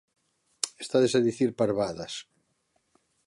Estades 0.83 1.13
a 1.15 1.21
dicir 1.27 1.49
parvadas. 1.59 2.13